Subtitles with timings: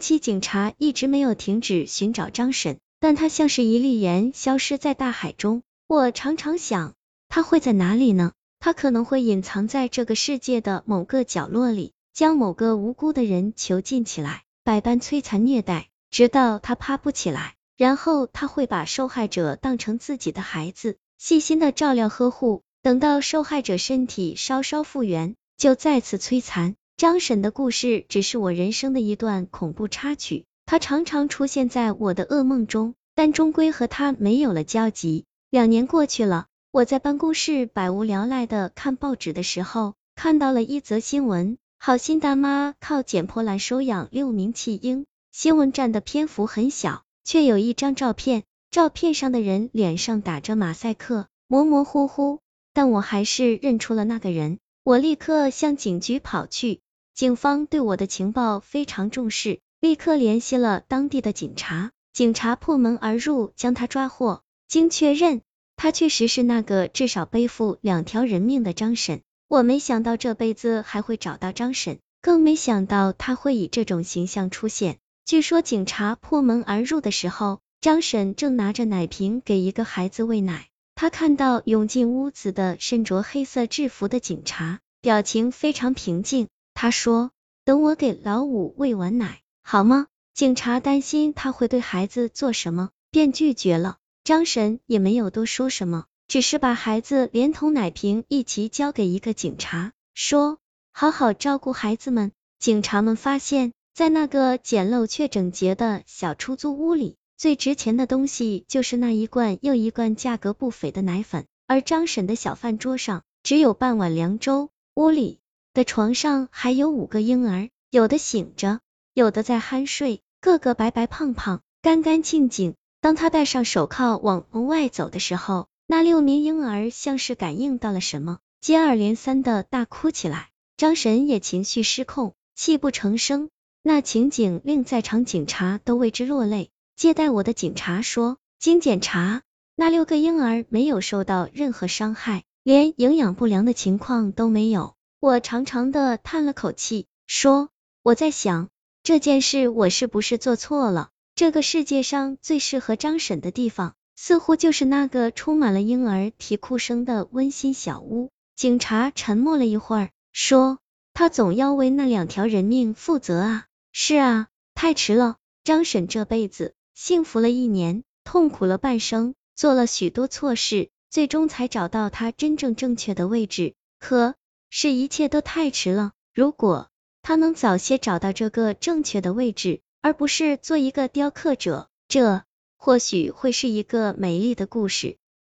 [0.00, 5.62] 期警察一直没有停止寻找张婶，但他像是一粒盐，消失在大海中。
[5.86, 6.94] 我常常想，
[7.28, 8.32] 他会在哪里呢？
[8.60, 17.54] 他可能会隐藏在这个世界的某个角落里，将某个无辜的人囚禁起来，百般摧残虐待，直到他爬不起来。
[17.76, 26.76] 然后他会把受害者当成自己的孩子，细心的照料呵护，等到受害者身体稍稍复原，就再次摧残。
[26.96, 35.24] 张婶的故事只是我人生的一段恐怖插曲，她常常出现在我的噩梦中，但终归和她没有了交集。
[35.50, 36.46] 两年过去了。
[36.70, 45.04] 我在办公室百无聊赖的看报纸的时候，看到了一则新闻：好心大妈靠捡破烂收养六名弃婴。
[45.32, 52.38] 新闻占的篇幅很小，却有一张照片，照片上的人脸上打着马赛克，模模糊糊，
[52.72, 54.58] 但我还是认出了那个人。
[54.82, 56.80] 我立刻向警局跑去，
[57.14, 64.42] 警方对我的情报非常重视，立刻联系了当地的警察，警察破门而入，将他抓获。
[64.66, 65.40] 经确认。
[65.76, 74.98] 他确实是那个至少背负两条人命的张婶，我没想到这辈子还会找到张婶，更没想到他会以这种形象出现。
[75.24, 86.48] 据说警察破门而入的时候，张婶正拿着奶瓶给一个孩子喂奶，他看到涌进屋子的身着黑色制服的警察，表情非常平静。
[86.74, 87.30] 他说
[87.64, 93.98] ：“等我给老五喂完奶，好吗？”警察担心他会对孩子做什么，便拒绝了。
[94.24, 100.58] 张婶也没有多说什么，只是把孩子连同奶瓶一起交给一个警察，说
[100.92, 114.70] ：“好好照顾孩子们。”警察们发现，在那个简陋却整洁的小出租屋里，最值钱的东西就是那一罐又一罐价格不菲的奶粉，而张婶的小饭桌上只有半碗凉粥。
[114.94, 115.38] 屋里
[115.74, 118.78] 的床上还有五个婴儿，有的醒着，
[119.12, 122.76] 有的在酣睡，个个白白胖胖，干干净净。
[123.00, 130.50] 当他戴上手铐往门外走的时候，那六名婴儿像是感应到了什么，接二连三的大哭起来。
[130.76, 133.50] 张神也情绪失控，泣不成声。
[133.82, 136.70] 那情景令在场警察都为之落泪。
[136.94, 139.42] 接待我的警察说，经检查，
[139.74, 144.94] 那六个婴儿没有受到任何伤害，连营养不良的情况都没有。
[145.24, 147.70] 我长长的叹了口气，说，
[148.02, 148.68] 我在想
[149.02, 151.08] 这件事我是不是做错了。
[151.34, 158.32] 这个世界上最适合张婶的地方，似乎就是那个充满了婴儿啼哭声的温馨小屋。
[158.54, 160.78] 警察沉默了一会儿，说
[161.14, 163.64] ：“他总要为那两条人命负责啊。
[163.92, 173.72] ”“是啊，太迟了。”张婶这辈子幸福了一年，痛苦了半生，做了许多错事，最终才找到他真正正确的位置。
[173.98, 174.34] 可
[174.76, 176.14] 是，一切都太迟了。
[176.32, 176.90] 如果
[177.22, 182.42] 他能早些找到这个正确的位置，而不是做一个雕刻者，这
[182.76, 185.16] 或许会是一个美丽的故事。